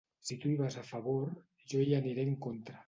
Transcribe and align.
Si 0.29 0.37
tu 0.45 0.49
hi 0.51 0.55
vas 0.61 0.77
a 0.79 0.85
favor, 0.87 1.31
jo 1.75 1.87
hi 1.87 1.97
aniré 2.03 2.29
en 2.31 2.39
contra. 2.49 2.79